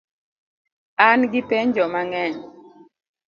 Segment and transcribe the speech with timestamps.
[1.07, 2.35] An gi penjo mang'eny